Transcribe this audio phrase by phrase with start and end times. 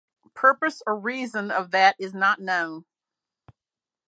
[0.33, 2.85] Purpose or reason of that is not known.